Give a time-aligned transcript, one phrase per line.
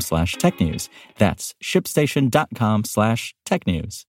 [0.00, 0.88] slash tech news.
[1.18, 4.06] That's shipstation.com slash tech news.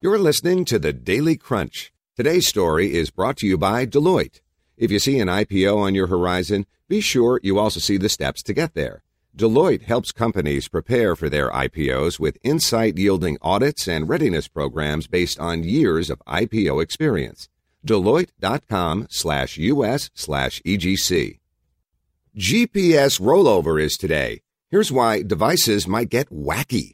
[0.00, 1.92] You're listening to the Daily Crunch.
[2.16, 4.40] Today's story is brought to you by Deloitte.
[4.76, 8.42] If you see an IPO on your horizon, be sure you also see the steps
[8.44, 9.02] to get there.
[9.36, 15.38] Deloitte helps companies prepare for their IPOs with insight yielding audits and readiness programs based
[15.38, 17.48] on years of IPO experience.
[17.86, 21.38] Deloitte.com slash US slash EGC.
[22.36, 24.42] GPS rollover is today.
[24.70, 26.92] Here's why devices might get wacky.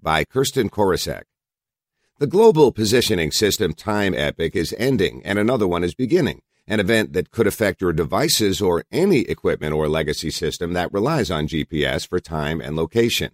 [0.00, 1.24] By Kirsten Korosek.
[2.20, 7.14] The global positioning system time epoch is ending and another one is beginning, an event
[7.14, 12.06] that could affect your devices or any equipment or legacy system that relies on GPS
[12.06, 13.32] for time and location.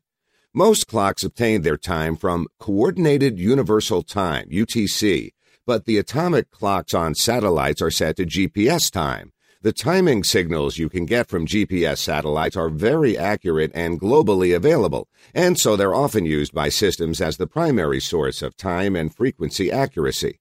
[0.55, 5.33] Most clocks obtain their time from Coordinated Universal Time, UTC,
[5.67, 9.34] but the atomic clocks on satellites are set to GPS time.
[9.65, 15.09] The timing signals you can get from GPS satellites are very accurate and globally available,
[15.33, 19.73] and so they're often used by systems as the primary source of time and frequency
[19.73, 20.39] accuracy.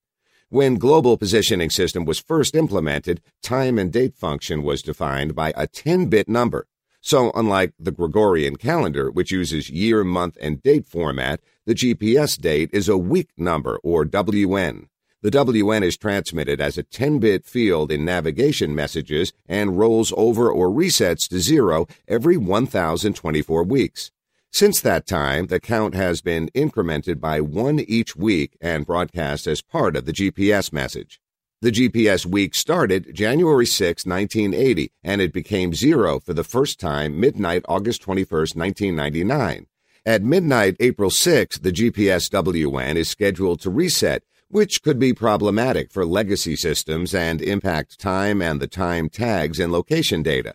[0.49, 5.69] When Global Positioning System was first implemented, time and date function was defined by a
[5.69, 6.67] 10-bit number.
[6.99, 12.71] So, unlike the Gregorian calendar, which uses year, month, and date format, the GPS date
[12.73, 14.87] is a week number, or WN.
[15.23, 20.51] The WN is transmitted as a 10 bit field in navigation messages and rolls over
[20.51, 24.11] or resets to zero every 1,024 weeks.
[24.51, 29.61] Since that time, the count has been incremented by one each week and broadcast as
[29.61, 31.21] part of the GPS message.
[31.61, 37.17] The GPS week started January 6, 1980, and it became zero for the first time
[37.17, 39.67] midnight August 21, 1999.
[40.05, 45.91] At midnight April 6, the GPS WN is scheduled to reset which could be problematic
[45.91, 50.53] for legacy systems and impact time and the time tags in location data.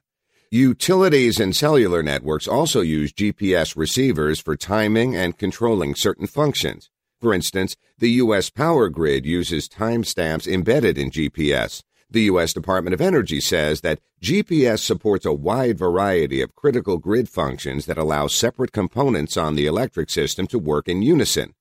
[0.52, 6.90] Utilities and cellular networks also use GPS receivers for timing and controlling certain functions.
[7.20, 8.50] For instance, the U.S.
[8.50, 11.82] power grid uses timestamps embedded in GPS.
[12.08, 12.52] The U.S.
[12.52, 17.98] Department of Energy says that GPS supports a wide variety of critical grid functions that
[17.98, 21.54] allow separate components on the electric system to work in unison.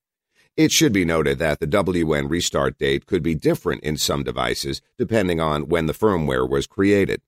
[0.57, 4.81] It should be noted that the WN restart date could be different in some devices
[4.97, 7.21] depending on when the firmware was created.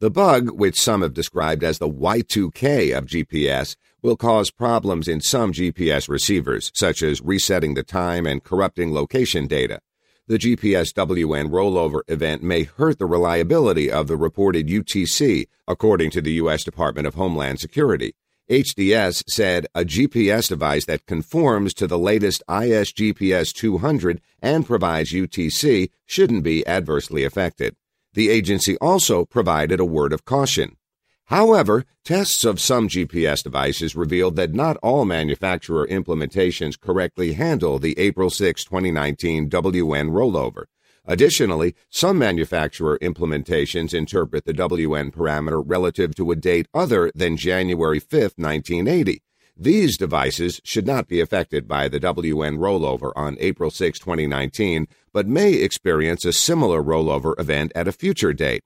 [0.00, 5.22] The bug, which some have described as the Y2K of GPS, will cause problems in
[5.22, 9.80] some GPS receivers, such as resetting the time and corrupting location data.
[10.26, 16.20] The GPS WN rollover event may hurt the reliability of the reported UTC, according to
[16.20, 16.64] the U.S.
[16.64, 18.14] Department of Homeland Security.
[18.50, 25.90] HDS said a GPS device that conforms to the latest ISGPS 200 and provides UTC
[26.06, 27.76] shouldn't be adversely affected.
[28.14, 30.78] The agency also provided a word of caution.
[31.26, 37.98] However, tests of some GPS devices revealed that not all manufacturer implementations correctly handle the
[37.98, 40.64] April 6, 2019 WN rollover.
[41.10, 47.98] Additionally, some manufacturer implementations interpret the WN parameter relative to a date other than January
[47.98, 49.22] 5, 1980.
[49.56, 55.26] These devices should not be affected by the WN rollover on April 6, 2019, but
[55.26, 58.62] may experience a similar rollover event at a future date.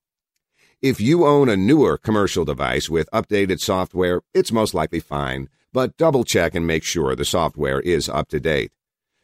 [0.83, 5.97] If you own a newer commercial device with updated software, it's most likely fine, but
[5.97, 8.73] double check and make sure the software is up to date.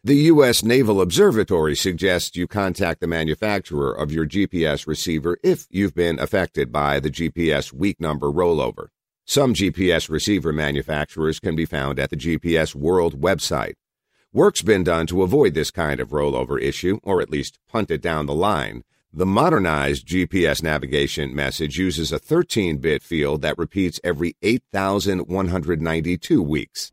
[0.09, 0.65] The U.S.
[0.65, 6.73] Naval Observatory suggests you contact the manufacturer of your GPS receiver if you've been affected
[6.73, 8.87] by the GPS week number rollover.
[9.27, 13.75] Some GPS receiver manufacturers can be found at the GPS World website.
[14.33, 18.01] Work's been done to avoid this kind of rollover issue, or at least punt it
[18.01, 18.85] down the line.
[19.13, 26.93] The modernized GPS navigation message uses a 13 bit field that repeats every 8,192 weeks.